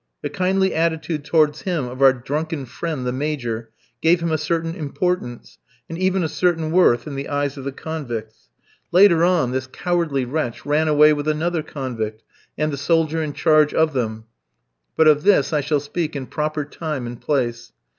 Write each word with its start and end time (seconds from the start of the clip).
The 0.23 0.31
kindly 0.31 0.73
attitude 0.73 1.23
towards 1.23 1.61
him 1.61 1.85
of 1.87 2.01
our 2.01 2.11
drunken 2.11 2.65
friend, 2.65 3.05
the 3.05 3.11
Major, 3.11 3.69
gave 4.01 4.19
him 4.19 4.31
a 4.31 4.37
certain 4.39 4.73
importance, 4.73 5.59
and 5.87 5.95
even 5.95 6.23
a 6.23 6.27
certain 6.27 6.71
worth 6.71 7.05
in 7.05 7.13
the 7.13 7.29
eyes 7.29 7.55
of 7.55 7.65
the 7.65 7.71
convicts. 7.71 8.49
Later 8.91 9.23
on, 9.23 9.51
this 9.51 9.67
cowardly 9.67 10.25
wretch 10.25 10.65
ran 10.65 10.87
away 10.87 11.13
with 11.13 11.27
another 11.27 11.61
convict 11.61 12.23
and 12.57 12.73
the 12.73 12.77
soldier 12.77 13.21
in 13.21 13.33
charge 13.33 13.75
of 13.75 13.93
them; 13.93 14.23
but 14.97 15.07
of 15.07 15.21
this 15.21 15.53
I 15.53 15.61
shall 15.61 15.79
speak 15.79 16.15
in 16.15 16.25
proper 16.25 16.65
time 16.65 17.05
and 17.05 17.21
place. 17.21 17.71